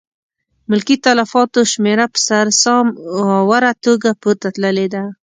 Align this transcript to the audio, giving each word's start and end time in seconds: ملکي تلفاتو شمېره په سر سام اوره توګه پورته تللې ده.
ملکي 0.69 0.95
تلفاتو 1.05 1.59
شمېره 1.71 2.05
په 2.13 2.19
سر 2.27 2.45
سام 2.63 2.85
اوره 3.51 3.71
توګه 3.85 4.09
پورته 4.21 4.47
تللې 4.55 4.87
ده. 4.93 5.03